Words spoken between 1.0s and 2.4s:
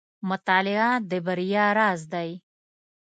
د بریا راز دی.